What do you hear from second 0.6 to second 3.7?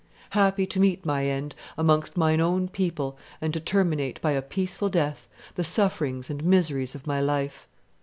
to meet my end amongst mine own people and to